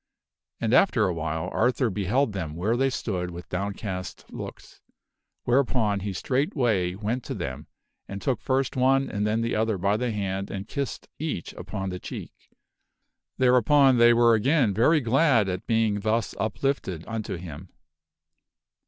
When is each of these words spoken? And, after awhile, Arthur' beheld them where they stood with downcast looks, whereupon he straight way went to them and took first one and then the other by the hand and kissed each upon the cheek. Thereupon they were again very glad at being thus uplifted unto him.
And, 0.59 0.73
after 0.73 1.05
awhile, 1.07 1.51
Arthur' 1.53 1.91
beheld 1.91 2.33
them 2.33 2.55
where 2.55 2.75
they 2.75 2.89
stood 2.89 3.29
with 3.29 3.49
downcast 3.49 4.33
looks, 4.33 4.81
whereupon 5.43 5.99
he 5.99 6.11
straight 6.11 6.55
way 6.55 6.95
went 6.95 7.23
to 7.25 7.35
them 7.35 7.67
and 8.07 8.19
took 8.19 8.41
first 8.41 8.75
one 8.75 9.07
and 9.11 9.27
then 9.27 9.41
the 9.41 9.55
other 9.55 9.77
by 9.77 9.97
the 9.97 10.09
hand 10.09 10.49
and 10.49 10.67
kissed 10.67 11.07
each 11.19 11.53
upon 11.53 11.91
the 11.91 11.99
cheek. 11.99 12.33
Thereupon 13.37 13.99
they 13.99 14.11
were 14.11 14.33
again 14.33 14.73
very 14.73 15.01
glad 15.01 15.47
at 15.47 15.67
being 15.67 15.99
thus 15.99 16.33
uplifted 16.39 17.03
unto 17.05 17.35
him. 17.35 17.69